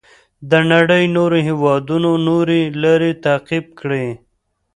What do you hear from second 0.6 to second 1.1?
نړۍ